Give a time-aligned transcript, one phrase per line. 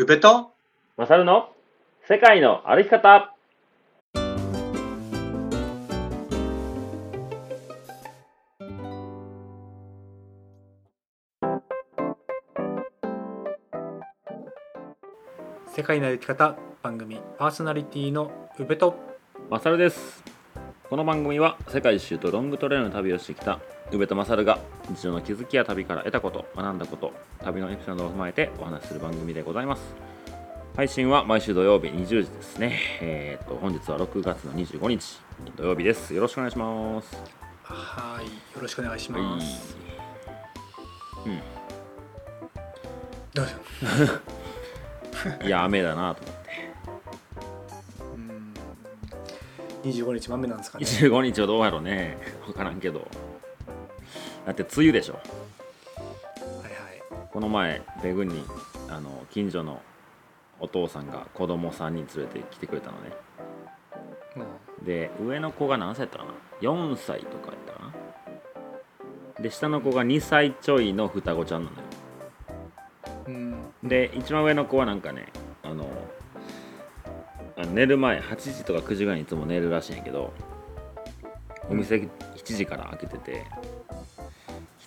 [0.00, 0.52] 宇部と
[0.96, 1.48] マサルの？
[2.06, 3.34] 世界の歩き方。
[15.66, 18.94] 世界の歩き方番組パーソナリティの宇部と
[19.50, 20.22] マサルです
[20.90, 23.60] この番組は世界一周とロングトレールの旅をしてきた
[23.92, 27.12] 宇部とマサルが日常の気づきや旅から得たこと学んだこと
[27.44, 29.82] 旅のエピソードを踏まえてお話しする番組でございます。
[30.76, 32.78] 配信は毎週土曜日20時ですね。
[33.02, 35.20] えっ、と本日は6月の25日
[35.56, 36.14] 土曜日です。
[36.14, 37.22] よろしくお願いします。
[37.64, 39.22] はいよろしくお願いしはい。
[39.22, 39.76] ます、
[41.26, 41.40] うん。
[43.34, 43.52] どうぞ。
[45.44, 46.37] いや雨だなと思って
[49.82, 50.84] 25日豆なんですかね。
[50.84, 52.18] 25日はどうやろうね。
[52.46, 53.06] 分からんけど。
[54.46, 55.14] だって梅雨でしょ。
[55.14, 55.22] はい
[56.64, 57.28] はい。
[57.30, 58.44] この前ベグに
[58.88, 59.80] あの近所の
[60.60, 63.12] お父さんが子供3人連れてきてくれたのね。
[64.78, 64.84] うん。
[64.84, 67.92] で上の子が何歳やったかな？4歳とかやったか
[69.36, 69.42] な。
[69.42, 71.82] で下の子が2歳ちょいの双子ちゃんなのよ。
[73.28, 73.88] うん。
[73.88, 75.26] で一番上の子はなんかね
[77.68, 80.32] 寝る前8時とか9時ぐらいにいつも寝るらしいんやけど
[81.70, 82.08] お店7
[82.56, 83.46] 時から開けてて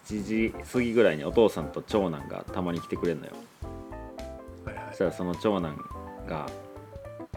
[0.06, 3.34] 7時過ぎぐらいにお父さんと長男がたまに来てくれるのよ。
[4.66, 4.86] はいはい。
[4.90, 5.78] そしたらその長男
[6.28, 6.50] が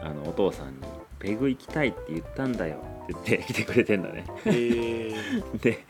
[0.01, 0.75] あのお父さんに
[1.21, 2.79] 「ペグ行きたいって言ったんだよ」
[3.13, 4.25] って言って来てくれてんだね。
[4.47, 5.85] えー、で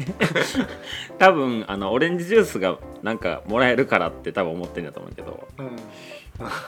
[1.19, 5.49] 多分あのオレンジジュースがなんかもらえるからって多分思ってんだと思うけど。
[5.59, 5.77] うん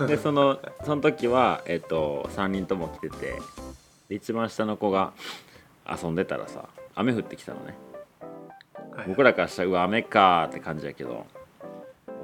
[0.06, 3.38] でそのその時は、えっと3人とも来てて
[4.08, 5.12] で一番下の子が
[5.88, 7.74] 遊んでたらさ雨降ってきたのね。
[8.96, 11.26] はい僕らからしたらうわ雨かーって感じやけど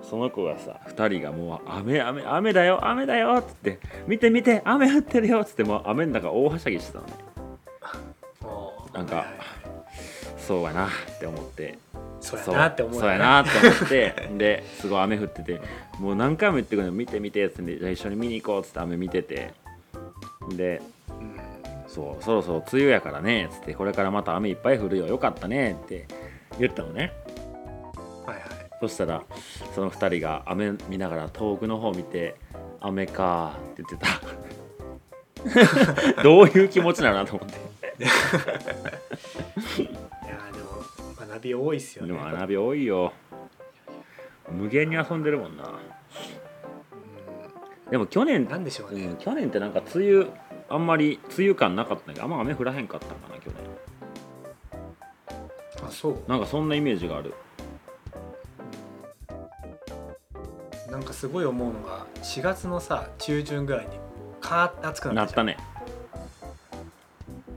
[0.02, 7.12] その子がさ2人がもう雨雨雨だよ雨だよっつって見て見て雨降ってるよっつってもう雨の中大はしゃぎしてたのね。
[8.94, 9.26] なんか
[10.38, 11.78] そうやなって思って
[12.22, 12.66] そうやな。
[12.66, 14.30] って思うそうやなって思って。
[14.38, 15.60] ですごい雨降ってて
[15.98, 17.92] もう何回も言ってくるの見て見てっつって。
[17.92, 18.80] 一緒に見に行こうっつって。
[18.80, 19.52] 雨見てて。
[20.50, 21.36] でうん
[21.86, 23.46] そうそろそろ梅雨やからね。
[23.46, 23.74] っつって。
[23.74, 25.06] これからまた雨いっぱい降るよ。
[25.06, 26.06] よかったねって。
[26.58, 27.12] 言ったのね。
[28.26, 28.44] はいはい。
[28.80, 29.22] そしたら
[29.74, 32.34] その2人が雨見ながら遠くの方見て
[32.80, 34.06] 「雨か」って言って
[36.14, 36.22] た。
[36.22, 37.24] どういう気持ちなの？
[37.24, 37.54] なと思って
[41.32, 42.12] 学び多いっすよね。
[42.12, 43.12] でも花火多いよ。
[44.50, 45.64] 無限に遊んでるもんな。
[45.64, 45.68] う
[47.90, 50.26] でも去年んなんでしょうね、うん、去年ってなんか梅雨
[50.68, 53.60] あんまり梅雨感なかったんだけどあんま雨降らへんかったんかな去年。
[55.86, 56.22] あそう。
[56.28, 57.34] なんかそんなイメージがある。
[60.90, 63.92] なんかすごい思うのが4月のさ中旬ぐらいに
[64.42, 65.56] カーッて暑くなったね。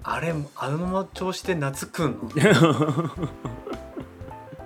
[0.04, 2.30] あれあの調子で夏来んの？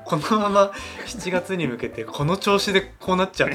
[0.09, 0.71] このまま
[1.05, 3.51] 7月に向けてこの調子でこうなっちゃう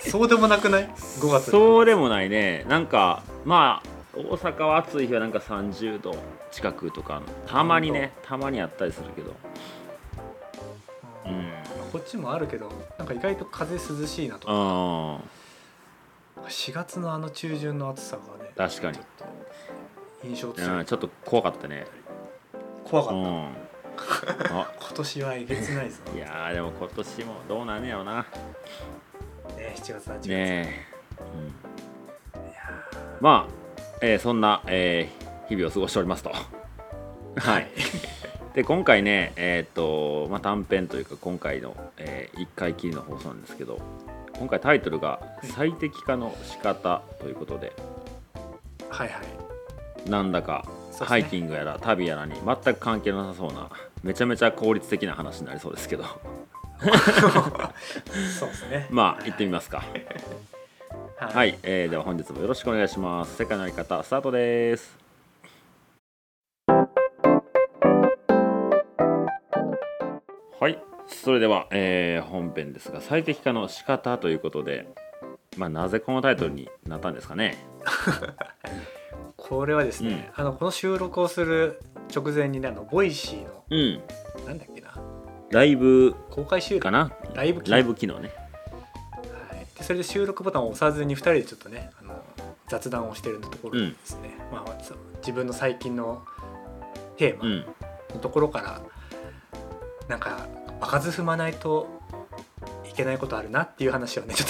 [0.00, 1.50] そうでもなくない？5月。
[1.50, 2.64] そうでもないね。
[2.68, 3.88] なんかまあ
[4.18, 6.14] 大阪は暑い日はなんか30度
[6.50, 9.34] 近くとかたまにねたまにあったりするけど。
[11.24, 11.48] うん。
[11.92, 14.46] こっちもあるけどなんか意外と風涼しいなと。
[14.46, 15.20] かあ。
[16.48, 18.98] 4月のあの中旬の暑さがね確かに。
[20.24, 20.68] 印象強い。
[20.68, 21.86] ーうんちょっと怖かったね。
[22.84, 23.44] 怖かった、うん。
[23.46, 23.50] あ
[24.48, 25.98] 今年はえげつないぞ。
[26.14, 28.26] いやーでも今年もどうなんねやろな。
[29.56, 30.86] ね7月8月、ねえ、
[32.34, 32.44] うん、
[33.20, 33.52] まあ、
[34.00, 36.32] えーそんな、えー日々を過ごしておりますと。
[37.36, 37.68] はい。
[38.54, 43.78] で今回ねえーっと、まあ、短編というか今回の、え1回きりの放送なんですけど
[44.38, 45.20] 今回タイトルが
[45.54, 47.72] 「最適化の仕方ということで。
[48.88, 49.20] はいは
[50.06, 50.10] い。
[50.10, 50.64] なんだか
[51.00, 53.68] ハイキングやら旅やらに全く関係なさそうな
[54.02, 56.04] めちゃめちゃ効率的な話になりそうですけど。
[58.38, 58.88] そうですね。
[58.90, 59.84] まあ行ってみますか。
[61.16, 63.36] ははい、えーでは本日もよろしくお願いします。
[63.36, 64.98] 世界のやり方スタートです。
[70.58, 74.88] はいそれでは、えー本編ですが最適化の仕方ということで
[75.56, 77.56] まあなぜこのタイトルになったんですかね
[79.52, 81.78] これはですね、あのこの収録をする
[82.14, 84.02] 直前にねあの Voicy のうん。
[84.46, 84.98] なんだっけな
[85.50, 87.12] ライブ公開収録かな？
[87.34, 87.72] ライブ機能。
[87.72, 88.32] ライブ機能ね。
[89.50, 92.14] はい、でそれで収録ボタンを押さずに2人でちょっとねあの
[92.66, 96.22] 雑談をしてるところですね、まあ、そう自分の最近の
[97.18, 97.66] テーマうん。
[98.14, 98.80] のところから、
[100.08, 100.48] なんか
[100.80, 102.00] 場数踏まないと
[102.92, 104.48] いいけないことあるなっていう話をねちょっ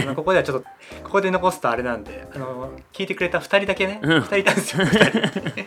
[0.00, 0.68] とま あここではちょっと
[1.02, 4.10] ここで残すとあれなんであの聞いてくれた2人だけねうん。
[4.18, 5.66] 2人いたんですよ2人。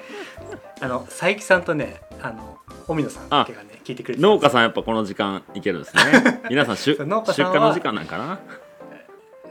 [0.80, 2.58] あの佐伯さんとねあの
[2.88, 6.42] 荻野さんだけがね聞いてくれて農家さんやっぱこの時間いけるんですね。
[6.50, 8.40] 皆さん出そう農家出荷の時間なんかな？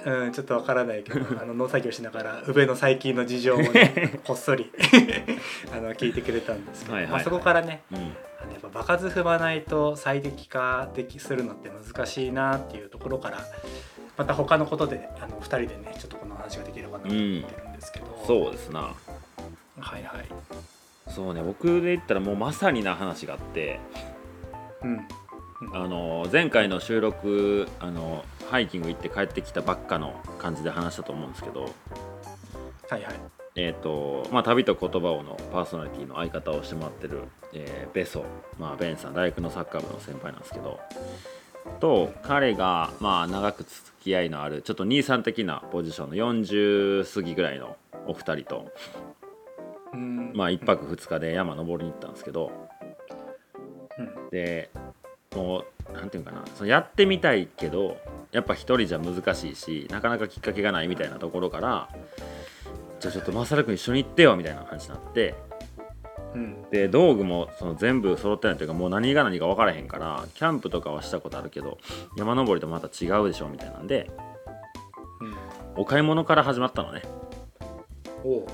[0.06, 4.70] うん、ちょっとわからないけどあの農作業しながら宇部の最近の事情をね こっそり
[5.76, 7.12] あの聞いてくれたんですけど、はいはい。
[7.12, 13.40] まあ、そこからねうんあのやっぱ場数踏まないと最適化できするのって難しいなっていうところから
[14.16, 18.80] また他のことであの2人でねちょっとこの話ができればなと思ってるんですけど、そうですな。
[18.80, 20.26] はいはい。
[21.08, 23.80] そうね僕で言ったらもうまさにな話があって。
[24.82, 25.08] うん。
[25.72, 31.62] あの前回の収録あのハイキング行って帰ってきたばっかの感じで話したと思うんですけど。
[31.62, 31.68] は
[32.98, 33.36] いはい。
[33.58, 37.22] えーとまあ、旅と言葉をのパーソナリティの相方をしてもらってる、
[37.56, 38.24] えーベソ、
[38.58, 40.80] まあ、ベンさん大学のサッカー部の先輩なんですけど
[41.80, 43.70] と彼が、まあ、長く付
[44.00, 47.76] き合いのあるちょっと兄さん的なポジションの40過ぎぐらいの
[48.06, 48.72] お二人と、
[49.92, 50.32] うん。
[50.34, 52.52] まあ、1泊2日で山登りに行ったんですけど
[53.98, 54.30] うん。
[54.30, 54.70] で
[55.34, 57.98] もうなんていうかなそのやってみたいけど
[58.32, 61.88] やっぱ一人じゃ難しいしなかなかきっかけがないみたいなところから
[63.00, 65.34] じゃあちょっとマサル君一緒に行ってよみたいな感じになって
[66.36, 66.70] うん。
[66.70, 71.78] で道具もその全部揃ってないというかもう何が何か分からへんからキャンプとかはしたことあるけど
[72.16, 74.10] 山登りとまた違うでしょみたいなんで
[75.20, 75.34] うん
[75.82, 77.02] お買い物から始まったのね。
[78.24, 78.46] おう。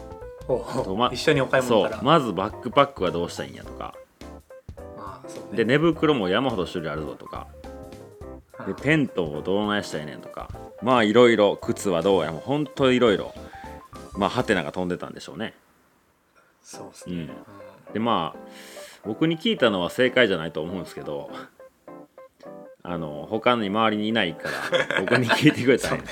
[0.48, 1.96] おま一緒にお買い物から。
[1.96, 3.94] そうまずバックパックはどうしたらいいんやとか。
[4.96, 5.58] まあそうね。
[5.58, 7.46] で寝袋も山ほど種類あるぞとか。
[8.58, 10.50] あでテントをどうないしたらいいねんとか。
[10.82, 13.32] まあいろいろ靴はどうやもうほんといろいろ
[14.16, 15.54] まあハテナが飛んでたんでしょうね。
[16.60, 17.30] そうですね、うん
[17.92, 18.38] でまあ
[19.04, 21.30] 僕に聞いたのは正解じゃないと思うんですけど
[22.84, 26.02] あの他に周りにいないから僕に聞いてくれたね。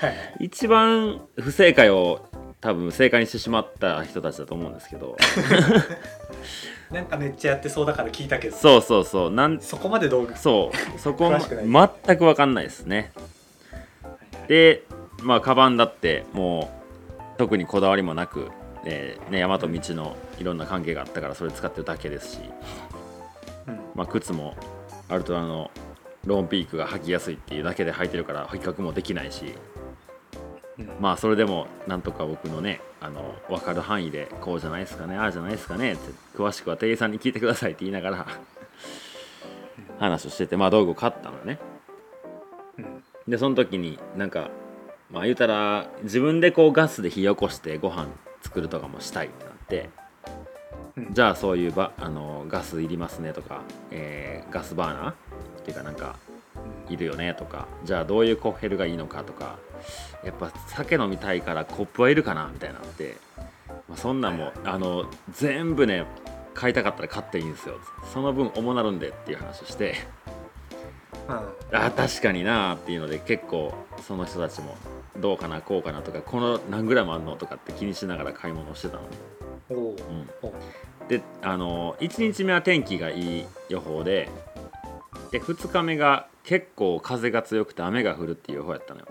[0.00, 0.08] は
[0.40, 0.44] い。
[0.46, 2.26] 一番不正解を
[2.62, 5.16] 多分正解にしてしまった人たちだと思うんですけど。
[6.90, 8.56] なんかめっちゃやってそうだから聞いたけど。
[8.56, 9.30] そうそうそう。
[9.30, 10.36] なんそこまで道具。
[10.36, 10.98] そう。
[10.98, 11.90] そこ詳しくない。
[12.06, 13.12] 全く分かんないですね。
[14.48, 14.84] で
[15.22, 16.70] まあカバンだっても
[17.10, 18.50] う特にこだわりもなく、
[18.84, 22.38] えーね、山と道のいろんな関係があったからそれ使ってるだけですし、
[23.68, 23.80] うん。
[23.94, 24.56] まあ、靴も
[25.08, 25.70] アルトラの
[26.24, 29.54] ローンピークが履きやすいっていうだけで履いてるから比較もできないし
[30.78, 30.90] うん。
[31.00, 38.26] まあそれでもなんとか僕のねあの分かる範囲でこうじゃないですかねああじゃないですかねって詳しくは店員さんに聞いてくださいって言いながら
[39.98, 41.58] 話をしててまあ道具を買ったのね。
[42.78, 43.02] うん。
[43.28, 44.50] でその時になんか
[45.10, 48.08] まあ言うたら自分でこうガスで火起こしてご飯
[48.42, 49.90] 作るとかもしたいってなって
[50.96, 51.14] うん。
[51.14, 55.14] じゃあそういうばあのガスいりますねとか、えーガスバーナーっ
[55.64, 56.16] ていうかなんか
[56.88, 59.58] いるよねとかじゃあどういうコッヘルがいいのかとか
[60.24, 63.16] やっぱ酒飲みたいからコップはいるかなみたいになって、
[63.88, 66.04] まあ、そんなんもあの全部ね
[66.54, 67.76] 買いたかったら買っていいんですよ。
[68.12, 69.94] その分重なるんでっていう話をして
[71.28, 71.76] うん。
[71.76, 73.72] あ確かになっていうので結構
[74.06, 74.76] その人たちも
[75.18, 79.02] どうかなこうかなとかこの何グラムあんのとかって気にしながら買い物をしてたの。
[79.70, 79.74] う。
[79.74, 84.28] うん、であの1日目は天気がいい予報で
[85.30, 89.06] で2日目が結構風が強くて雨が降るっていう予報やったのよ。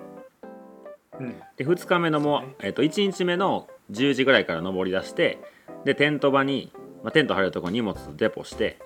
[1.19, 1.36] うん。
[1.58, 5.39] で2日目のもえっと1日目の10時ぐらいから登り出して
[5.86, 6.72] でテント場に、
[7.03, 8.80] まあ、テント張れるとこに荷物デポして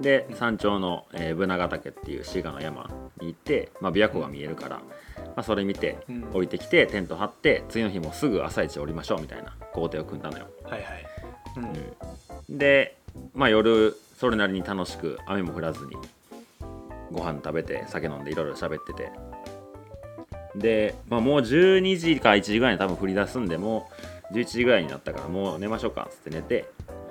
[0.00, 2.90] で山頂の、えー、ブナヶ岳っていう滋賀の山
[3.20, 6.28] に行って、まあ、琵琶湖が見えるから、まあ、それ見てうん。
[6.32, 10.46] 降りてきてテント張って次の日もすぐ朝一降りましょうみたいな工程を組んだのよ。
[10.64, 11.06] はいはい。
[12.48, 12.58] うん。
[12.58, 12.96] で、
[13.34, 15.96] まあ、夜それなりに楽しく雨も降らずに
[17.10, 19.10] ご飯食べて酒飲んでいろいろ喋ってて。
[20.54, 23.90] で、まあ、もう12時か1時ぐらいに多分降り出すんでも
[24.30, 27.07] う11時ぐらいになったからもう寝ましょうかっつって寝てうん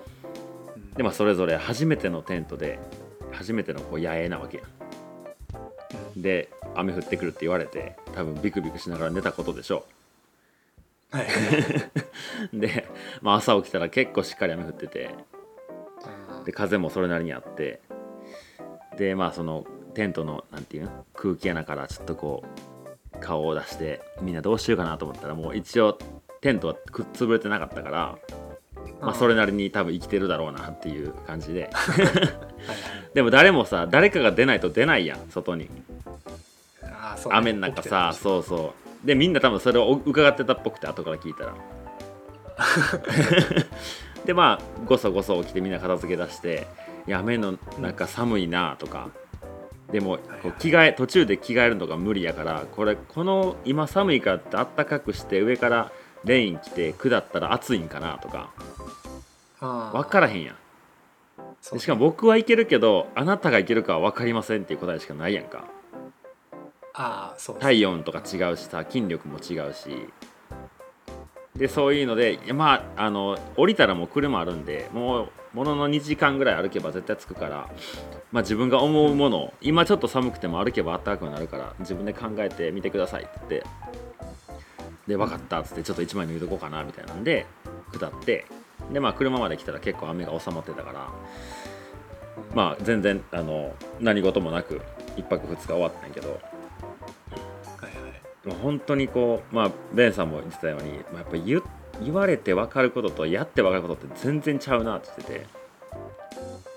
[0.97, 2.79] で、まあ、それぞれ初めてのテントで
[3.31, 4.63] 初めてのこう野営なわけや。
[6.17, 9.85] んで雨降ってくるって言われて多分ビクビクしながら寝たことでしょ
[11.11, 11.35] はいはい。
[12.53, 12.87] う で、
[13.21, 15.11] まあ、朝起きたら結構しっかり雨降ってて
[16.37, 17.79] うんで風もそれなりにあって
[18.97, 21.05] でまあそのテントのなんていうの？
[21.13, 25.97] 空気穴からちょっとこう顔を出してみんなどうしようかなと思ったらもう一応
[26.41, 28.17] テントはくっ潰れてなかったから、
[29.01, 31.69] まあ、それなりに多分生きてるだろうなっていう感じで。
[33.13, 35.69] でも誰もさ誰かが出ないと出ないやん外に。
[36.83, 37.37] あーそうね。
[37.37, 38.73] 雨の中さそうそ
[39.03, 39.07] う。
[39.07, 41.53] でみんな多分それを伺ってたっぽくて後から聞いたら。
[44.25, 46.67] でまあごそごそ起きてみんな片付け出して
[47.07, 49.09] 「いや雨の中寒いな」とか。
[49.91, 50.21] でもはい。
[50.43, 55.91] こう着替え途中で着替えるのが無理やからこれこの今寒いからってあったかくして上から
[56.27, 58.51] レイン着て下ったら暑いんかなとか。
[59.59, 61.79] あ分からへんやん。
[61.79, 65.65] しかも僕はいけるけどあなたがいけるかは分かりませんっていう答えしかないやんか。
[66.93, 70.09] ああそう体温とか違うしさ筋力も違うし。
[71.55, 77.69] でそういうのでまああの降りたらもう車あるんでもうものの2時間ぐらい歩けば絶対着くから、
[78.31, 83.67] まあ、自分が思うものを今ちょっと寒くても歩けば暖かくなるから自分で考えてみてくださいって言って
[85.07, 87.45] で分かったっつってちょっと1枚脱いどこうかなみたいなんで
[87.93, 88.45] 下って
[88.91, 91.09] でまあ車まで来たら結構雨が収まってたから
[92.53, 94.81] まあ全然あの何事もなく
[95.15, 96.29] 1泊2日終わったんやけど。
[96.29, 96.39] はい
[97.85, 97.89] は
[98.45, 98.47] い。
[98.47, 101.61] もう本当にこうまあベンさんも言ってたように、まあ、やっぱり言
[102.01, 105.45] 言われて分かることとやって分かることって全然ちゃうなって言ってて。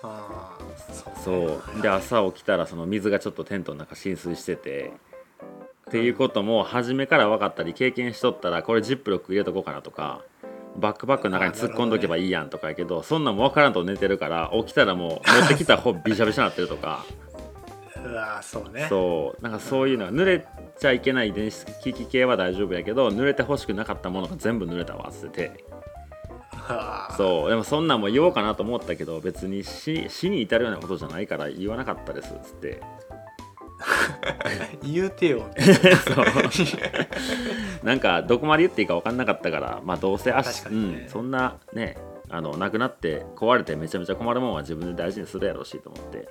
[0.02, 1.82] ああそうそう。
[1.82, 4.92] で朝起きたらその水がちょっとテントの中浸水してて
[5.90, 10.22] っていうことも初めから分かったり経験しとったらこれジップロック入れとこうかなとか
[10.76, 17.04] バックパックの中に突っ込んどけばいいやんとかやけどそんなんも分からんと寝てるから起きたらもう持ってきた方ビシャビシャなってるとか。
[18.02, 18.86] うわそうね。
[18.88, 20.46] そうなんかそういうのが濡れ
[20.78, 25.64] ちゃいけない電子機器系は大丈夫やけど濡れてほしくなかったものが全部濡れたわっつってて
[27.16, 32.80] そうでもそんなんも言おうかなと思ったけど別に死死に至るようなことじゃないから言わなかったですっつって
[34.82, 35.50] 言うてよ。
[35.58, 36.24] そう。
[37.84, 41.04] なんかどこまで言っていいか分かんなかったからまあどうせ足、ね。
[41.04, 41.96] ん、そんなね
[42.28, 46.28] あのなくなって壊れてめちゃめちゃ困るもんは自分で大事にするやろうしと思って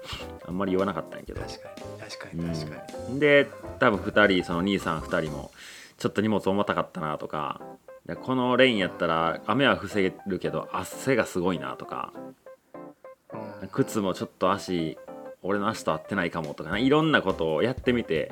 [0.48, 1.42] あんまり言わなかったんやけど。
[1.42, 3.50] 確かに確かに確かに、うん、で
[3.80, 5.52] 多分2人その兄さん2人も
[5.98, 7.62] ちょっと荷物重たかったなとか
[8.06, 12.14] でこのレインやったら雨は防げるけど汗がすごいなとか
[13.62, 13.68] うん。
[13.70, 14.98] 靴もちょっと足
[15.42, 18.32] 俺の足と合ってないかもとかいろんなことをやってみて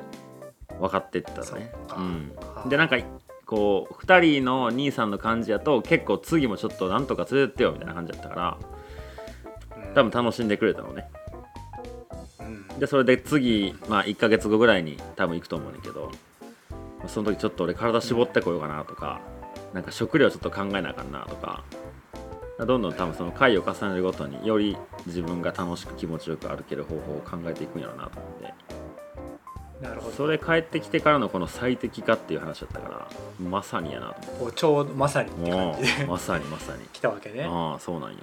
[0.78, 1.72] 分かってったのね。
[1.96, 2.32] うん。
[2.36, 2.68] はあ。
[2.68, 2.96] でなんか
[3.46, 8.58] こう2人の兄さんの感じやと結構次もちょっとなんとか連れてってよみたいな感じだったから
[9.76, 9.94] うん。
[9.94, 11.08] 多分楽しんでくれたのね。
[12.40, 12.78] うん。
[12.78, 16.10] でそれで次、まあ、1ヶ月後ぐらいに多分行くと思うねんだけど
[16.98, 19.20] まあその時ちょっと俺体絞ってこようかなとか
[19.72, 21.62] なんか食料ちょっと考えなあかんなとか
[22.58, 28.54] どんどん多分その回を重ねるごとにより自分が楽しく気持ちよく歩ける方法を考えていくんやろうなと思って。
[29.80, 30.16] なるほど。
[30.16, 34.56] それ帰ってきてからのこの最適化っていう話だったからまさにやなと思って。
[34.56, 36.04] ちょうどまさにっても感じで。
[36.04, 36.84] うまさにまさに。
[36.92, 37.44] 来たわけね。
[37.44, 38.18] ああそうなんよ。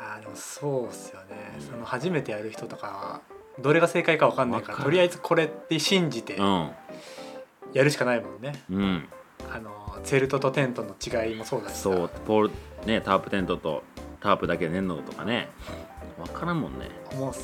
[0.00, 1.60] あーでもそうっすよね、うん。
[1.60, 3.20] その初めてやる人とかは
[3.58, 6.70] どれが正解か分かんないからとりあえずこれって信じてうん。
[7.72, 9.08] やるしかないもんね、うん
[9.50, 11.78] あのツェルトとテントの違いもそうだしさ。
[11.82, 12.50] そうポール
[12.86, 13.82] ねタープテントと
[14.20, 15.48] タープだけで寝んのとかね。
[16.18, 16.90] 分からんもんね。
[17.12, 17.40] 重さ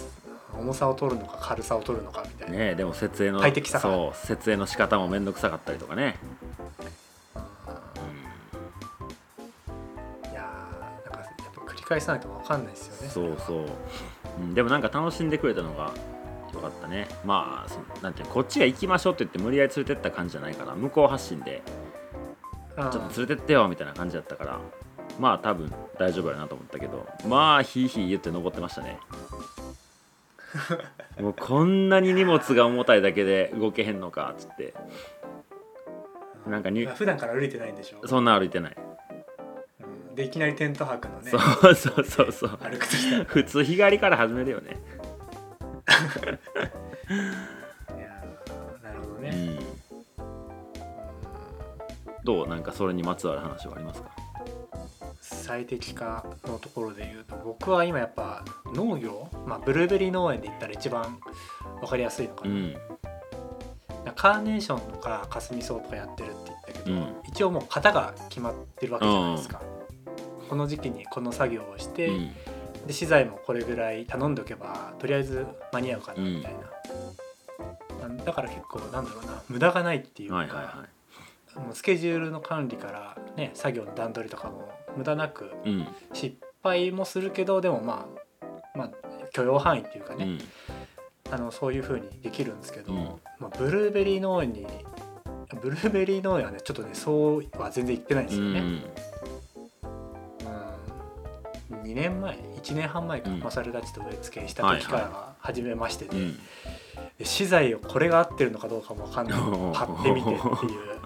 [0.59, 6.18] 重さを取るのか軽さを取るのかみたいな、ねでも設営の快適さがそう設営の仕方も面倒くさかったりとかね、
[10.30, 13.66] いやーなんかやっぱ繰り返さないと分かんないですよねうん、そうそう、
[14.40, 15.92] うん、でもなんか楽しんでくれたのが
[16.52, 17.09] よかったね。
[17.25, 21.62] まあそなんていうのこっちが行きましょうって言って無理やり連れてった感じじゃないから向こう発信で
[22.76, 24.61] ちょっと連れてってよみたいな感じだったから
[25.19, 28.99] まあ多分大丈夫やなと思ったけどまあヒーヒー言って登ってましたね。
[31.21, 34.75] もうこんなに荷物が重たいだけで動けへんのかっつって。
[36.47, 38.90] なんかに普段から歩いてないんでしょ、そんな歩いてない、うん
[40.14, 41.38] でいきなりテント泊のねそ
[41.71, 42.59] うそうそうそう。
[43.26, 44.76] 普通日帰りから始めるよね
[45.90, 49.35] やーなるほどね、う
[52.23, 52.25] ん。
[52.25, 54.11] どうなんかそれにまつわる話はありますか？
[55.20, 61.18] 最適化のところで言うと僕は今やっぱ農業、まあ、ブルーベリー農園で言ったら一番
[61.80, 62.76] 分かりやすいのかな、うん。
[64.14, 67.16] カーネーションとかカスミソウとかやってるって言ったけど、うん。
[67.28, 69.61] 一応もう型が決まってるわけじゃないですか、
[70.49, 72.30] この時期にこの作業をして、うん
[72.87, 76.54] で資材もこれぐらい頼んでおけばとりあえず間に合うかなみたい
[78.00, 80.87] な、なんだから結構なんだろうな無駄がないっていうか、はいはいは
[81.56, 85.88] もうスケジュールの管理からね作業の段取りとかも無駄なくいうん。
[86.12, 88.06] 失敗もするけどでもま
[88.42, 88.90] あまあ
[89.32, 90.40] 許容範囲っていうかね、うん。
[91.32, 93.04] あのそういう風にできるんですけど、うん。
[93.38, 94.66] まあ、ブルーベリー農園に
[95.60, 98.60] ブルーベリー農園はねちょっとねそうは全然行ってないんでうすよね。
[98.60, 98.64] ん。
[101.72, 103.40] うん、2年前1年半前か、うん。
[103.40, 106.38] マサルたちと植え付けした時からは初めましてで,、うん。
[107.18, 109.40] で資材をこれが合ってるのかどうかも分かんない。
[109.74, 110.94] 買ってみてっていう。
[110.94, 111.00] うん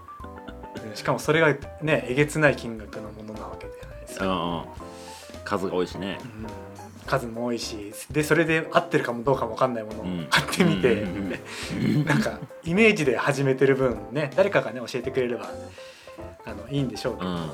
[0.94, 4.26] しかもそれがねえげつない金額のものなわけじゃないですか。
[4.28, 4.64] あ
[5.44, 6.18] 数が多いしね。
[6.23, 6.46] うん。
[7.06, 10.26] 数も多いしでそれで合ってるかもどうかも分かんないものをうん。
[10.30, 12.04] 買ってみて、うん。
[12.06, 15.50] なんかイメージで始めてる分ね誰かがね教えてくれれば
[16.46, 17.37] あのいいんでしょうけど、うん。
[17.37, 17.46] まあ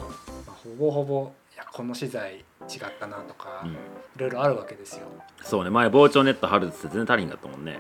[0.52, 3.71] ほぼほぼいやこの資材違ったなとか、うん。
[3.73, 3.76] い
[4.17, 5.07] ろいろあるわけですよ。
[5.43, 5.71] そうね。
[5.71, 7.79] 前膨張ネット貼るって全然足りんかったもんね。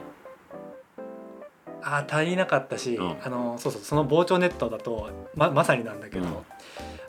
[1.82, 3.16] あー足りなかったし、うん。
[3.22, 6.36] あのそうそうその膨張ネットだとままさになんだけど、うん。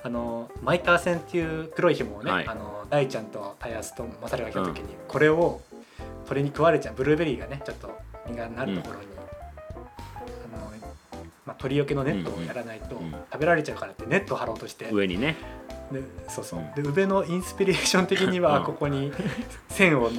[0.03, 2.47] あのマイター線っていう黒い紐をね、はい。
[2.47, 5.61] あの大ちゃんとタイヤスとマサルが来た時に、これを
[6.27, 7.89] 鳥に食われちゃうブルーベリーがねちょっと
[8.27, 9.07] 実がなるところに、
[11.45, 15.36] まあ、鳥よけのネットをやらないと食べられちゃうからってネットを張ろうとして、上にね。
[15.91, 16.60] でそうそう。
[16.60, 16.74] うん。
[16.75, 18.65] で宇部のインスピレーション的にはうん。
[18.65, 19.12] ここに
[19.69, 20.12] 線を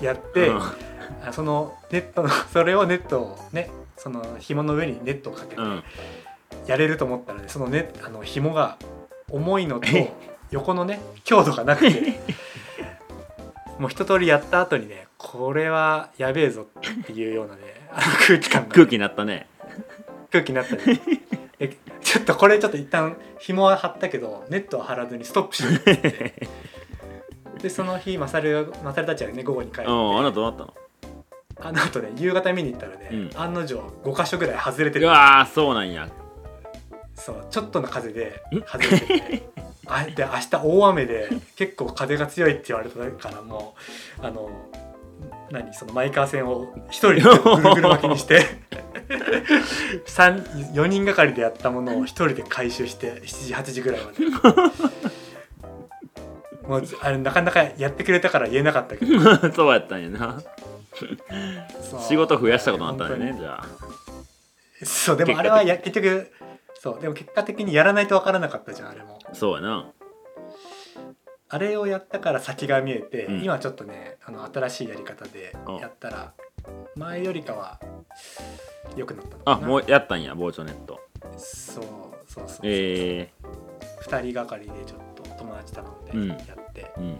[0.00, 0.60] やって、う
[1.32, 5.82] そのネットの それをネットをねその紐の上にネットをかけてうん。
[6.66, 8.76] やれると思ったらねそのねあの紐が
[9.30, 9.86] 重いのと
[10.50, 12.20] 横のね強度がなくて。
[13.78, 17.60] もう一通りやった後にねこれはやべえぞっていうようなね
[18.26, 18.68] 空気感が。
[18.68, 19.49] ね、空気になったね
[20.30, 21.00] 空気になったり。
[21.58, 26.48] えちょっとこれちょっと一旦紐は張ったけどネットは張らずにストップしようって言って。
[27.62, 29.90] でその日マサルマサルたちはね午後に帰って。
[29.90, 30.74] うんあなたどうなったの？
[31.62, 33.30] あの後ね夕方見に行ったらね、うん。
[33.40, 36.08] 案の定5箇所ぐらい外れてうるわーそうなんや。
[37.14, 39.50] そうちょっとの風でん外れてて。
[39.86, 43.74] あで明日大雨で結構風が強いって言われたからも
[44.22, 44.50] うあの
[45.50, 48.46] 何そのマイカー線を一人でぐるぐる巻きにして。
[48.70, 48.79] 三
[50.06, 54.18] 4人がかりでやったものを一人で回収して7時8時ぐらいまで。
[56.66, 59.18] もうあれなかなかやってくれたから言えなかったけど。
[59.52, 60.40] そうやったんやな。
[62.08, 63.66] 仕事増やしたことになったんやね本じゃあ。
[64.84, 66.30] そうでもあれはや結局
[66.78, 69.18] そうでも結果的にやらないと分からなかったじゃんあれも。
[69.32, 69.90] そうやな。
[71.52, 73.42] あれをやったから先が見えて、うん。
[73.42, 76.32] 今ちょっとねあの新しいやり方でやったら
[76.96, 77.80] 前よりかは
[78.96, 79.56] 良くなったのかな。
[79.58, 81.00] あもうやったんや膨張ネット。
[81.36, 83.30] そうそうそうそう、え
[84.06, 86.22] 2人がかりでちょっと友達頼うん。
[86.24, 87.18] んでやって、ー、うん。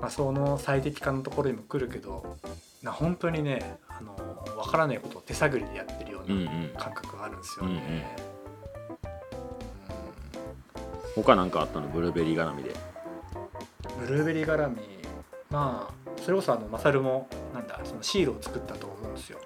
[0.00, 2.36] まあ、その最適化のところにも来るけど
[2.82, 4.14] な本当にねあの
[4.56, 6.68] 分からないことを手探りでやってるよううんうなん。
[6.78, 8.16] 感覚があるんですよね、
[11.14, 11.88] 他なんかあったの？
[11.88, 12.70] ブルーベリー絡みで。
[12.70, 12.76] うん
[14.00, 14.76] ブルーベリー絡み。
[15.50, 17.28] まあそれこそあのマサルも
[17.84, 19.38] そのシールを作ったと思うんですよ。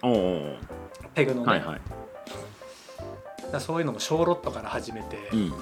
[1.14, 1.80] ペグのね、はいはい。
[3.60, 5.52] そういうのも小ロットから始めて、うん。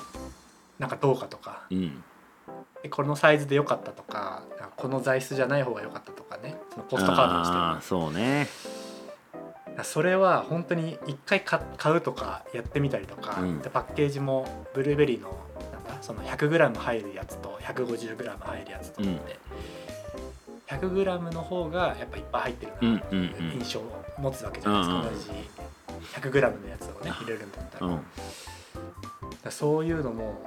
[0.78, 1.66] なんかどうかとか。
[1.70, 2.02] うん。
[2.82, 4.42] でこのサイズで良かったとか
[4.76, 6.56] この材質じゃない方が良かったとかね。
[6.70, 7.62] そのポストカードにしても。
[7.62, 8.48] ああそうね。
[9.84, 13.62] それは本当に一回買買うとかやってみたりとか、うん。
[13.62, 15.38] でパッケージもブルーベリーの
[15.72, 19.38] なんだその 100g 入るやつと 150g 入るやつと思って、
[20.80, 28.00] 100g の方がやっぱいっぱい入ってるうんなって印象を持つわけじゃないですか、同じ 100g のやつをね入れるんだったら,、うん。
[29.50, 30.42] そういうのも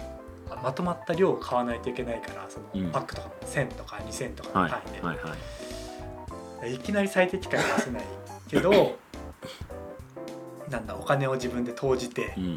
[0.49, 2.83] あまとまった量を買わないといけないからそうん。
[2.85, 6.75] のパックとかも1000とか2000とかはいの単位で、はいはい。
[6.75, 8.03] いきなり最適解は出せない
[8.49, 8.71] けど
[10.69, 12.55] なんだお金を自分で投じてうん。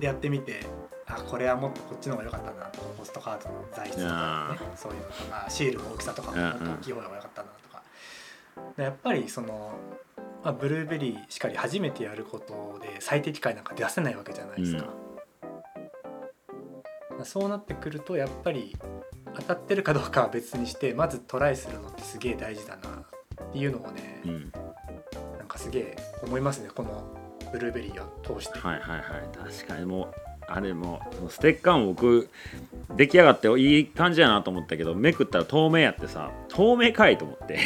[0.00, 0.60] でやってみて
[1.16, 7.82] あこれはもっとこっちの方が良かったなとかポストカードの材質とか、ね、そういうのとかシールの大きさとかもっと大きい方が良かったなとか。
[8.76, 9.72] でやっぱりその、
[10.44, 14.88] まあ、ブルーベリーしかり初めてやることで最適解なんか出せないわけじゃないですか。
[17.24, 18.76] そうなってくるとやっぱり
[19.36, 24.52] 当たってるかどうかは別にしてまずトライするのってすげえ大事だなっていうのをね、うん。
[25.38, 27.04] なんかすげえ思いますねこの
[27.52, 28.58] ブルーベリーを通して。
[28.58, 29.52] はいはいはい。
[29.52, 30.14] 確かにもう
[30.48, 32.30] あれもステッカーも僕
[32.96, 37.58] 出来上がっていい感じやなと思ったけどめくったら透明やってさ透明かいと思って。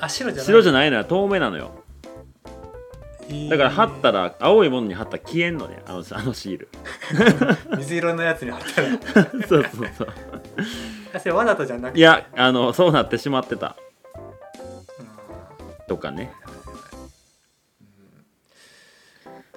[0.00, 1.04] あ白じゃない白じゃないのよ。
[1.04, 1.84] 透明なのよ。
[3.48, 5.82] だから貼ったらら青いものに貼ったら消えんのね。
[5.86, 6.68] あのあのシール。
[7.78, 8.88] 水色のやつに貼ったら。
[9.46, 10.08] そうそうそう。
[11.14, 12.00] あそれわざとじゃなくて？
[12.00, 13.76] いやあのそうなってしまってた。
[14.98, 15.86] うん。
[15.86, 16.32] とかね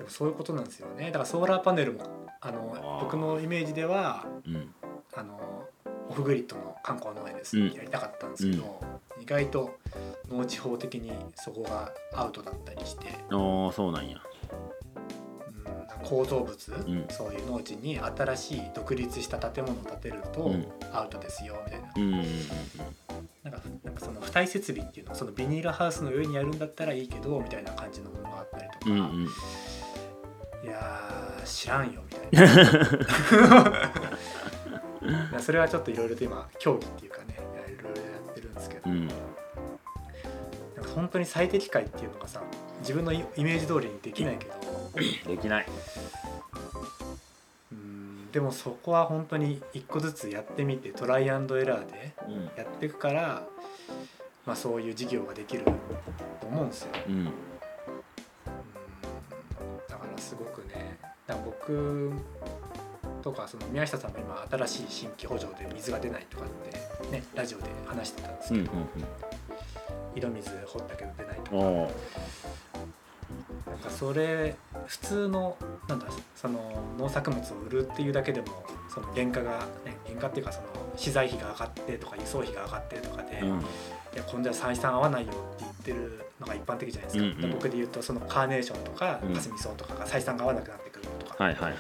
[0.04, 1.06] でもそういうことなんですよね。
[1.06, 2.02] だからソーラーパネルも
[2.42, 4.74] あの僕のイメージではうん。
[5.16, 5.40] あの
[6.10, 7.72] オフグリッドの観光農園です、うん。
[7.72, 8.82] やりたかったんですけど、
[9.22, 9.78] 意外と
[10.30, 14.18] 農地法的にそこがアウトだったりして、ああそうなんや。
[16.02, 17.06] うん、構造物、ん。
[17.10, 20.68] そういう農地に新しい独立した建物を建てるとうん。
[20.92, 21.94] アウトですよみたいな。
[21.96, 22.24] うんうんうん
[23.44, 29.28] なんかなんかその付帯設備っていうのそのビニールハウスの上にやるんだったらいいけどみたいな感じのものがあったりとか、うんうん
[31.64, 32.48] 知らんよみたい
[35.32, 35.40] な。
[35.40, 39.08] それはちょっといろいろと今競技っていうかねいろいろやってるんですけど、うん。
[39.08, 39.16] なん
[40.82, 42.42] か本当に最適解っていうのがさ
[42.82, 44.54] 自分のイイメージ通りにできないけど。
[45.32, 45.66] できない。
[47.72, 52.52] うんでもそこは本当に一個ずつやってみてトライアンドエラーでうん。
[52.58, 53.48] やっていくから、
[54.46, 55.72] まあ、そういう事業ができると
[56.48, 56.90] 思うんですよ。
[57.08, 57.34] うん
[61.68, 62.12] 僕
[63.22, 68.78] とかその宮下さんも今新しい新規補助で水が出ないとかってねラジオで話してたんですうんけど、
[70.16, 71.58] 井戸水掘ったけど出ないとか、
[73.72, 75.56] なんかそれ普通の
[75.88, 76.60] なんだその
[76.98, 78.48] 農作物を売るっていうだけでも
[78.94, 83.60] その原価がね原価っていうかその資材費が上がってとか輸送費が上がってとかで、うん。
[83.60, 87.42] いやこんじゃ採算合わないよって言ってるのが一般的じゃないですか、うんうん。
[87.42, 89.34] で僕で言うとそのカーネーションとかうん。
[89.34, 90.93] カスミソウとかが採算が合わなくなって
[91.38, 91.76] はいはいはい。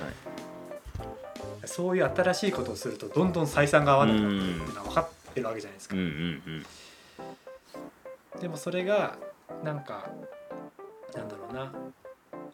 [1.65, 6.65] そういう新しいことをするとどんどん採算が合わなくなってくるっていうのは分かってるわけじゃないですか、うんうん
[8.41, 9.15] でもそれが
[9.63, 10.09] なんか
[11.15, 11.71] なんだろうな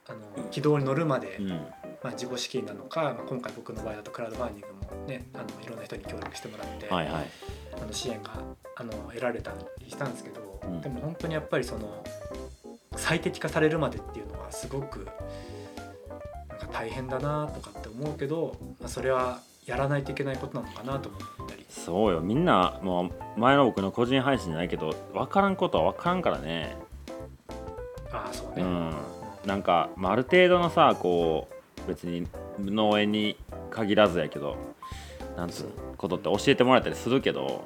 [0.08, 1.52] あの軌道に乗るまで、うん。
[1.52, 1.58] うん
[2.02, 7.28] まあ、自己資金なのか、まあ、今回僕の場合だとクラウドファンディングもねあのいろんな人に協力してもらって、はいはい。
[7.82, 8.32] あの支援が
[8.76, 10.82] あの得られたりしたんですけど、うん。
[10.82, 12.04] でも本当にやっぱりその
[12.96, 15.08] 最適化されるまでっていうのはすごく
[16.72, 21.66] 大変だなとかって思うけど、まあ、それはやらないといけないことなのかなと思ったり。
[21.70, 22.22] そうよ。
[22.22, 26.76] みんなもう前の僕の個人配信じゃないけど分からんことは分からんからね。
[28.12, 28.94] ああそうね、うん。
[29.46, 31.48] なんか、まあ、ある程度のさこ
[31.86, 32.28] う別に
[32.60, 33.38] 農園に
[33.70, 34.58] 限らずやけど
[35.38, 37.64] なんつうことって教えてもらえたりするけど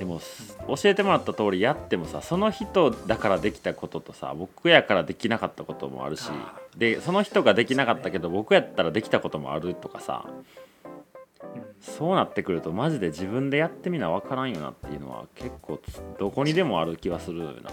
[0.00, 11.62] でもす教えてもらった通りやってもさその人だからできたこととさ僕やからできなかったこともあるしあでその人ができなかったけど僕やったらできたこともあるとかさうん。
[11.82, 17.70] そうなってくるとマジで自分でやってみな分からんよなっていうのは結構つどこにでもある気はするよな。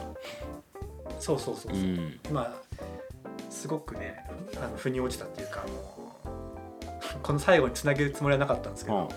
[1.22, 2.20] そうそうそうそう、うん。
[2.28, 2.54] 今
[3.50, 4.26] すごくね
[4.58, 5.70] あの腑に落ちたっていうかあ
[7.14, 9.08] の この最後につなげるつもりはなかったんですけど、うん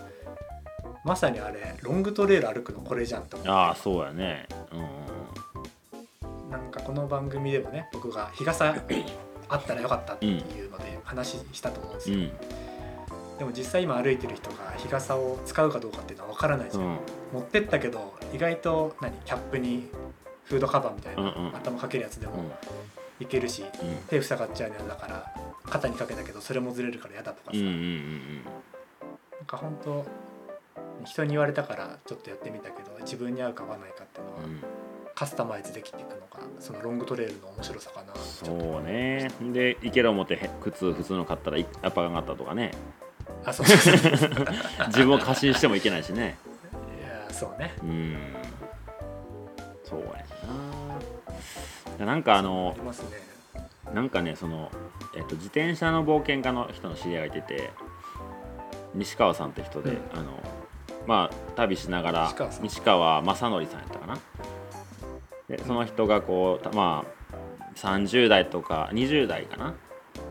[1.05, 3.37] まさにあれロングトレイル歩くのこれじゃんと。
[3.37, 4.47] 思ってああそうやね。
[4.73, 5.11] うん
[6.51, 8.75] なんかこの番組でもね僕が日傘
[9.49, 12.31] あったらよかったっていうので話したと思うんですよ、うん。
[13.39, 16.99] でも実際今歩いてる人が日傘を使うかどうかっていうのは分からないじゃん、うん。
[17.35, 19.89] 持ってったけど意外と何キャップに
[20.45, 21.57] フードカバーみたいな、うんうん。
[21.57, 22.51] 頭かけるやつでもうん。
[23.21, 23.97] いけるし、うん。
[24.09, 25.33] 手塞がっちゃうの嫌だから
[25.65, 28.43] 肩にかけたけどそれもずれるから嫌だとかさ、うんうんうん。
[28.45, 30.05] なんか本当
[31.05, 34.61] 人に言われたからちょっとやってみたけど自分に合うか合わないかっていうのは、うん。
[35.15, 38.15] カスタマイズできていくのがそのロングトレイルの面白さかな。
[38.17, 39.31] そうね。
[39.53, 42.71] でいける思ってへ靴普通の買ったらいやっぱ上がったとかね。
[43.45, 43.95] あそうそう
[44.89, 46.39] 自分を過信してもいけないしね。
[47.29, 47.75] やそうね。
[47.83, 48.17] うん。
[49.85, 50.07] そうや
[51.99, 52.07] な。
[52.07, 52.95] なんかあのあね。
[53.95, 54.71] なんかねその、
[55.17, 57.71] えっと、自転車の冒険家の人の知り合いがいてて
[58.95, 59.99] 西川さんって人で、うん。
[60.19, 60.39] あの
[61.11, 64.19] まあ旅しながら西川正則さんやったかな。
[65.49, 69.75] でその人がこうたまあ30代とか20代かな。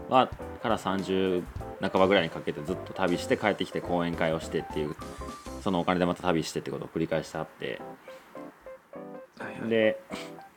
[0.07, 0.29] は
[0.63, 1.43] から30
[1.81, 4.95] 半ばぐらいにかけてずっと旅して帰ってきて講演会をしてっていう
[5.61, 7.81] そのお金でまた旅してってことを繰り返してあって。
[9.37, 9.69] はいはい。
[9.69, 10.01] で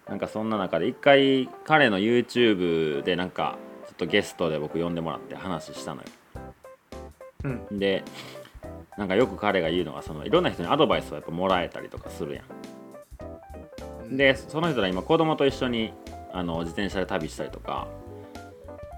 [0.07, 6.09] なんかそんな中で一回彼の YouTube でなんかちょっとゲストで僕呼んでもらって話したのよ。
[7.43, 7.79] うん。
[7.81, 8.05] で
[8.99, 12.43] なんかよく彼が言うのがそのいろんな人にアドバイスをやっぱもらえたりとかするや
[14.11, 14.17] ん。
[14.17, 15.95] でその人ら今子供と一緒に
[16.33, 17.89] あの自転車で旅したりとか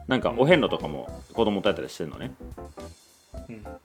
[0.09, 2.33] なんかお遍路とかも子供とやったりしてるのね。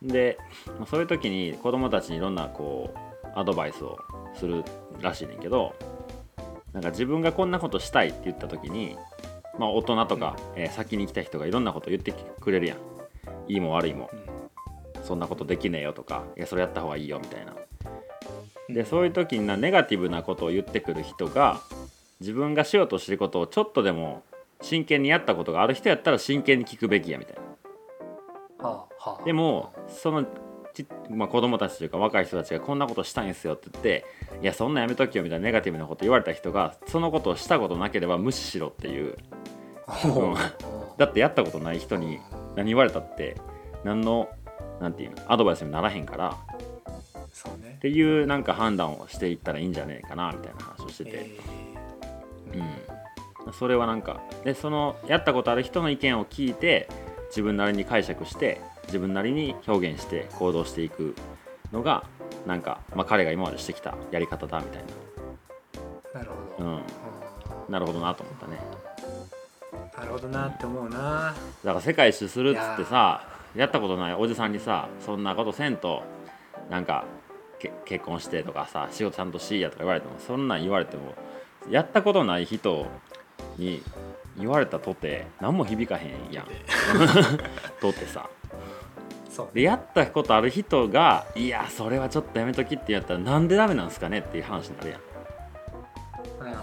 [0.02, 0.08] うん。
[0.08, 4.00] でまあそういう時に子供たちにいろんなこうアドバイスを
[4.36, 4.64] する
[5.02, 5.76] らしいねんけど
[6.74, 8.98] なんか自分がこんなことしたいって言った時に、
[9.60, 12.78] まあ、大人とか、えー先に来た人がいろんなこと言ってくれるやん。
[13.48, 14.10] いいも悪いも。
[14.12, 14.29] うん
[15.10, 17.56] そんなことできねえよとかいやそれやった方がいいよみたいな。
[18.70, 21.60] でそういう時になネガティブなことを言ってくる人が
[22.20, 24.22] 自分がしようとしてることをちょっとでも
[24.62, 27.36] 真剣にやったことがある人やったら真剣に聞くべきやみたい
[28.60, 28.70] な。
[28.70, 29.26] はあはあ。
[29.26, 30.28] でもその
[30.76, 34.06] ち、まあ、子供たちというか若い人たちがこんなことしたいんですよって言って
[34.44, 39.18] いやそんなやめときよみたいなネガティブなこと言われた人がそのことをしたことなければ無視しろっていう。
[40.98, 42.20] だってやったことない人に
[42.56, 43.38] 何言われたって
[43.84, 44.30] 何の
[44.80, 46.38] なんていうのアドバイスにならへんから
[47.32, 47.76] そうね。
[47.78, 51.40] っていうなんか判断をしていったらいいんじゃねえかなみたいな話をしてて、え
[53.46, 56.90] うん、それはなんかでそのやったことある人の意見を聞いて
[57.30, 61.16] 自分なりに解釈して自分なりに表現して行動していく
[61.72, 62.04] のが
[62.48, 64.84] なんか、まあ、彼が今までしてきたやり方だみたい
[66.14, 66.22] な。
[66.24, 66.82] るほど、うん。
[67.70, 68.60] なるほどなと思ったね。
[69.96, 71.36] なるほどなって思うな。
[71.64, 73.22] だから世界一周するっつってさ
[73.56, 76.04] やったことないおじさんにさそんなことせんと
[76.70, 77.06] なんか
[77.60, 81.14] け結婚してとかさ仕事ちゃんとしいやとか言われてもそんなん言われても
[81.70, 82.88] やったことない人
[83.58, 83.82] に
[84.38, 86.46] 言われたとて何も響かへんやん。
[87.82, 88.30] とってさ。
[89.30, 89.50] そう。
[89.54, 95.00] でやったことある人がいやそれはちょっとやめときって言ったらなんでダメなんすかねっていう話になるやん。
[95.00, 95.10] うん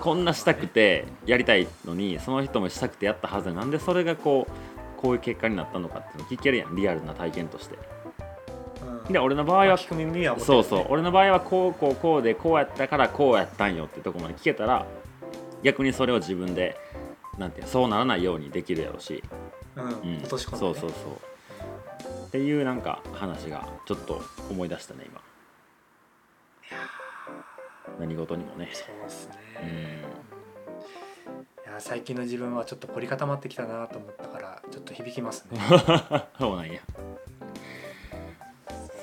[0.01, 4.53] こんなしたくてやりたいのにその人もしたくてやったはずでなんでそれがこう
[4.97, 7.79] こういう結果になったのかっていうの聞けるやんリアルな体験として。
[9.07, 9.13] うん。
[9.13, 10.87] で俺の場合は聞く耳は持ってるそうそう。
[10.89, 14.87] 俺の場合はこうこうこうでこうやったからこうやったんよってとこまで聞けたら
[15.63, 16.77] 逆にそれを自分で
[17.39, 19.23] なんてそうならないようにできるやろし、
[19.77, 19.85] うん。
[19.85, 20.91] うん、ね、そうそうそう。
[22.27, 25.21] っていうなんか話がちょっと思い出したね今。
[27.99, 28.69] 何事にもね。
[28.73, 29.69] そうですね、うん。
[29.69, 30.36] い
[31.67, 35.59] や最近の自分はちょっと凝り固まってきたなと思ったからちょっと響きますね。
[36.39, 36.81] そうなんや。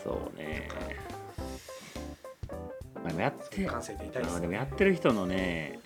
[0.03, 0.69] そうね。
[2.95, 4.37] まあでもやって感性でいですね。
[4.37, 5.79] あでもやってる人のね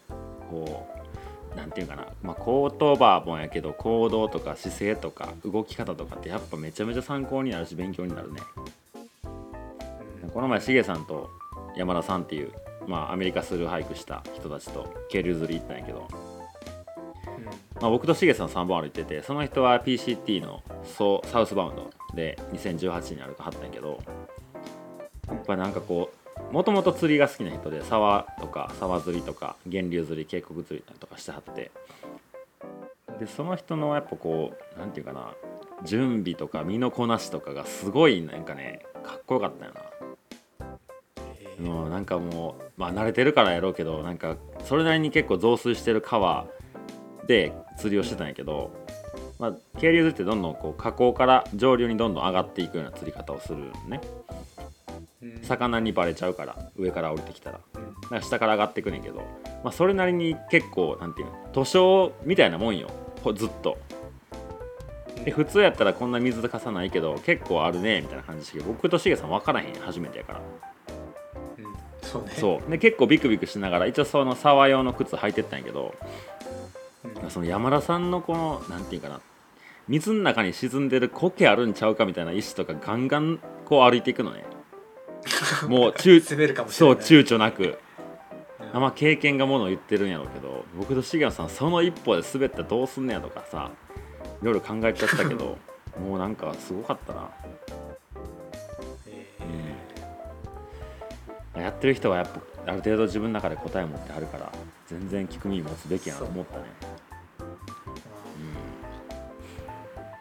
[0.49, 8.41] こうなんていうかな、まあ、言葉もやけど行動とか姿勢とか動き方とかってやっぱめちゃめちゃ参考になるし勉強になるね。
[10.23, 10.29] うん。
[10.29, 11.31] この前しげさんと
[11.75, 12.51] 山田さんっていう、
[12.87, 16.07] まあ、アメリカスルーハイクした人たちと渓流釣り行ったんやけど、
[17.81, 23.99] まあ、僕としげさん3本歩いててその人は PCT のソサウスバウンドで2018年に歩かはったんやけど
[25.27, 26.10] やっぱなんかこ
[26.49, 31.71] うもともと釣りが好きな人で沢とか沢釣りとか源流釣り渓谷釣りとかしてはって
[33.19, 35.33] でその人のやっぱこうなんていうかな
[35.83, 39.81] 準備とか身のこなしとかがすごいなんかねかっこよかったよな。
[41.39, 46.47] えーもうなんかもうまあ慣れてるからやろうけどなんかそれなりに結構増水してる川
[47.27, 48.71] で釣りをしてたんやけど、
[49.39, 54.01] まあ、渓流釣りってどんどんこう河口から上流にどんどん上がっていくような釣り方をするのね。
[55.21, 55.39] うん。
[55.43, 57.59] 魚にバレちゃうから上から降りてきたら。
[57.75, 57.93] うん。
[58.01, 59.17] だから下から上がってくねんけど、
[59.63, 62.89] まあ、それなりに結構なんていうの図書みたいなもんよ。
[63.23, 63.77] ほずっと。
[65.25, 70.41] で普通やったらこんな水かさないけど結構あるねみたいな感じして僕としげさん分からへん初めてやから。
[71.57, 71.75] うん。
[72.01, 72.31] そうね。
[72.37, 72.71] そう。
[72.71, 75.93] で結構ビクビクしながら一応その沢用の靴履いてったんやけど
[77.03, 77.29] うん。
[77.29, 79.21] その山田さんのこのなんていうかな
[79.88, 84.43] 水の中に沈んでる苔あるんちゃうかみたいな石とかガンガンこう歩いていくのね。
[85.67, 86.21] もう躊
[86.67, 87.79] そう躊躇なく。
[88.60, 88.75] うん。
[88.75, 93.71] あんま経験がものを言ってるんやろうけど僕と重野さんその一歩で滑ったらどうすんねやとかさ
[94.41, 95.57] いろいろ考えちゃったけど
[95.99, 97.29] もうなんかすごかったな、
[99.07, 99.25] え。
[101.55, 104.51] うん、やってる人はやっぱある程度自分の中で答えを持ってはるから
[104.88, 106.63] 全然聞く耳持つべきやなと思ったね。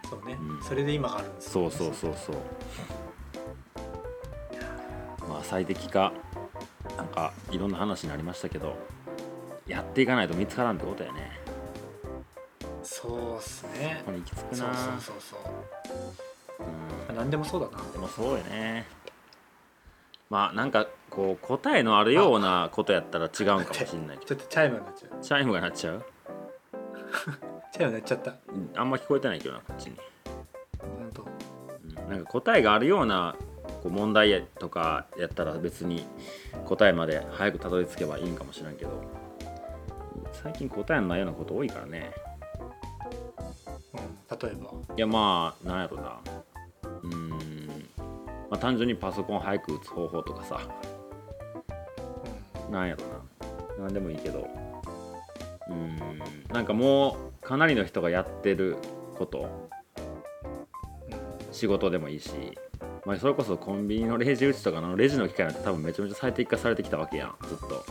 [0.05, 0.63] ーそうね、うん。
[0.63, 2.37] それで今があるんですそうそうそうそう。
[5.29, 6.13] まあ最適化
[6.97, 8.77] なんかいろんな話になりましたけど
[9.69, 11.39] やっていかないと見つからんってことやね。
[12.83, 14.03] そうっすね。
[14.05, 15.41] ここに行き着くそうなそうそうそう。
[17.11, 17.17] うん。
[17.17, 17.85] 何でもそうだな。
[17.93, 18.85] でもそうよね。
[20.29, 25.21] まあなんかこう答えのあるようなことやったら違うんかもしれないちょっとチャイムになっちゃう。
[25.23, 26.05] チャイムが鳴っちゃう？
[27.73, 28.35] チャイム鳴っちゃった。
[28.49, 29.97] うんあんま聞こえてないけどなこっちに、
[30.79, 31.23] 本当。
[31.23, 32.11] うん。
[32.11, 33.35] なんか答えがあるような
[33.83, 36.07] こう問題やとかやったら別に
[36.67, 38.91] 答えまで早くたどり着けばいいんかもしれんけど。
[40.33, 42.13] 最近答えのないようなこと多いからね。
[43.95, 44.71] うん例えば。
[44.97, 46.19] いやまあなんやろな。
[47.03, 47.67] うーん。
[48.51, 50.61] まあ単純にパソコン早く打つ方法とかさ
[52.71, 53.03] なんやろ
[53.79, 53.85] な。
[53.85, 54.49] なんでもいいけど。
[55.69, 55.99] うーん。
[56.53, 58.77] なんかもうかなりの人がやってる
[59.17, 59.69] こと。
[61.53, 62.31] 仕事でもいいし、
[63.07, 67.35] まあ、それこそコンビニのレジ打ちとかのレジの機械なんて多分めちゃめちゃ最適化されてきたわけやん。
[67.49, 67.85] ずっと。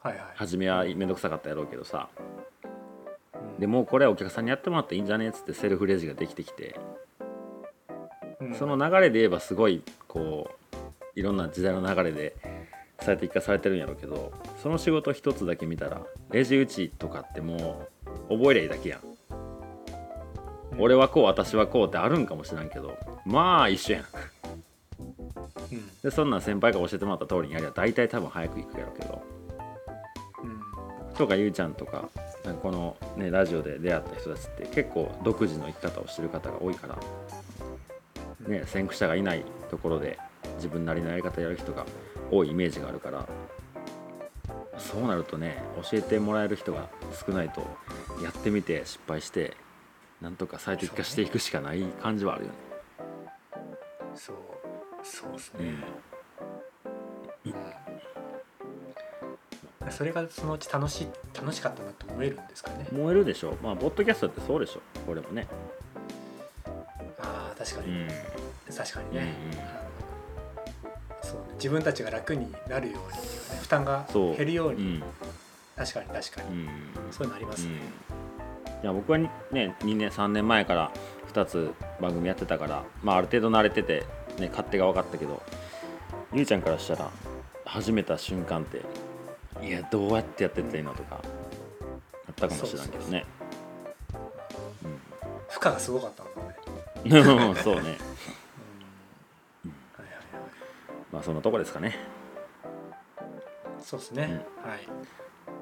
[0.00, 0.26] はいはい。
[0.36, 2.08] 初めはめんどくさかったやろうけどさ。
[3.34, 3.60] うん。
[3.60, 6.78] でもうこれお客さんにやってもらっていいんじゃねっつってセルフレジができてきて。
[8.40, 8.54] うん。
[8.54, 12.36] その流れで言えばすごいこういろんな時代の流れで
[13.08, 17.88] 最適化されてるんやろうけどその仕事一つだけ見たらレジ打ちとかっても
[18.28, 19.00] う覚えりゃいいだけやん。
[20.74, 20.80] うん。
[20.82, 24.04] 俺はこう私はこうってあるんかもしらんけどまあ一緒やん。
[25.72, 25.88] うん。
[26.02, 29.22] でそんなん先輩が教えてもらった通りにやりゃ大体多分早く行くやろうけど。
[30.42, 31.14] うん。
[31.14, 32.10] とかゆうちゃんとか
[32.44, 36.98] なんかこのねラジオで出会った人たちって結構独自の生き方をしてる方が多いから
[38.46, 40.18] ね先駆者がいないところで
[40.56, 41.86] 自分なりのやり方やる人が
[42.30, 43.28] 多いイメージがあるから
[44.78, 46.88] そうなるとね教えてもらえる人が
[47.26, 47.60] 少ないと
[48.22, 49.56] やってみて失敗して
[50.20, 52.54] なんとか最適化していくしかない感じはあるよね。
[54.14, 54.36] そう
[55.04, 55.74] そうですね、
[57.44, 57.52] うん。
[59.84, 62.88] うん、それがそのうち楽しい楽しかったなと思えるんですかね。
[62.90, 64.80] 燃えるでしょまあポッドキャストってそうでしょ。
[65.06, 65.46] これもね。
[67.20, 68.08] ああ確かに、うん。
[68.76, 69.87] 確かにうんうね
[71.58, 73.24] 自分たちが楽になるようにね
[73.60, 74.82] 負担が減るように。
[74.82, 75.02] うん。
[75.76, 76.68] 確かに確かに、うん。
[77.10, 77.66] そういうのあります。
[77.66, 77.72] ね、
[78.82, 80.92] いや僕はね2年3年前から
[81.32, 84.04] 2つ番組やってたから、まあ、ある程度慣れてて、
[84.38, 85.42] ね、勝手が分かったけど
[86.32, 87.10] ゆうちゃんからしたら
[87.64, 88.82] 始めた瞬間って
[89.64, 91.20] いやどうやってやってったらいいのとか
[92.28, 93.24] あったかもしれないけどね。
[95.48, 96.40] 負荷がすごかったのか
[97.04, 97.96] ね、う んそうね
[101.18, 101.96] まあそんなとこですかね。
[103.80, 104.80] そうですね、はい。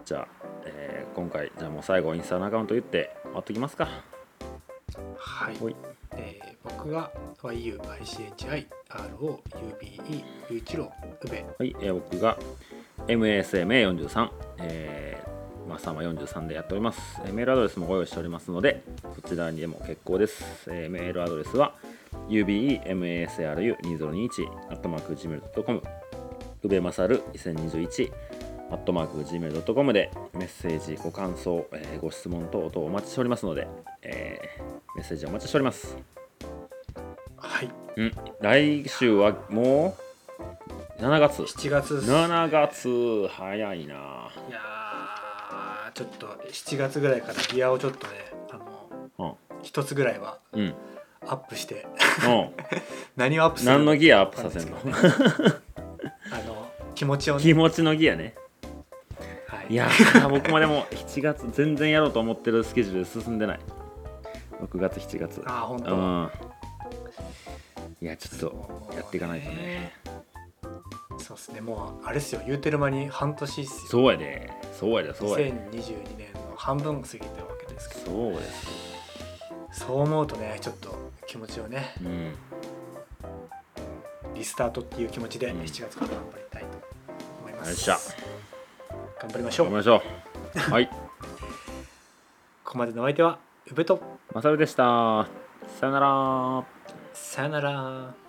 [0.04, 0.28] じゃあ、
[0.66, 3.88] えー今回じゃあもう最後インスタのアカウント言って終わっときますか。
[5.16, 5.56] はい。
[5.56, 5.76] ほい。
[6.12, 7.10] えー僕が
[7.42, 7.56] YUICHIROUBE
[10.50, 10.88] ゆういちろう
[11.26, 12.38] うべはい、えー僕が
[13.06, 18.82] MASMA43、えー、まあ、3は43でやっております、えーメールアドレスもご用意しておりますので、
[19.14, 20.68] そちらにでも結構です。
[20.70, 21.72] えーメールアドレスは
[22.28, 25.82] ubemasaru2021 アットマーク gmail.com
[26.62, 28.10] うべまさる2021
[28.70, 33.68] アットマーク gmail.com でメッセージ、ご感想、えーご質問等々お待ちしておりますので、
[34.02, 34.62] えー
[34.96, 35.96] メッセージお待ちしております。
[37.36, 37.70] はい。
[37.96, 39.96] うん、来週はも
[40.98, 41.42] う7月。
[41.42, 43.28] 7月7月。
[43.28, 43.94] 早いな。
[43.94, 43.96] い
[44.50, 48.14] やーちょっと7月ぐらいからギアをちょっとね
[48.50, 48.56] あ
[49.18, 49.24] のう
[49.58, 49.62] ん。
[49.62, 50.74] 一つぐらいはうん
[51.28, 51.86] アップして。
[52.26, 52.50] うん。
[53.16, 54.76] 何をアップする何のギアアップさせんの？
[56.32, 57.42] あの気持ちをね。
[57.42, 58.34] 気持ちのギアね。
[59.48, 59.66] はい。
[59.70, 63.60] いやー 僕もでも7月全然やろうと思ってるスケジュール進んでない。
[64.62, 65.42] 6月7月。
[65.46, 65.94] あー本当。
[65.94, 66.30] うん。
[68.02, 69.92] いやちょっとやっていかないとね。
[71.18, 71.60] そうですね。
[71.60, 72.42] もうあれですよ。
[72.46, 73.88] 言うてる間に半年っすよ。
[73.88, 74.50] そうやで。
[74.78, 75.52] そうやでそうやで。
[75.72, 78.00] 2022年の半分過ぎてるわけですけど。
[78.06, 78.95] そうです
[79.76, 82.34] そう思うとねちょっと気持ちをねうん。
[84.34, 85.60] リスタートっていう気持ちでうん。
[85.60, 86.68] 7月から頑張りたいと
[87.40, 87.86] 思います、
[89.20, 89.66] 頑張りましょう。
[89.66, 90.02] 頑張りましょ
[90.56, 90.58] う。
[90.72, 90.86] はい。
[90.88, 93.38] ここまでのお相手は
[93.70, 94.00] 宇部と。
[94.32, 95.26] まさるでした。
[95.78, 96.64] さよなら。
[97.12, 98.25] さよなら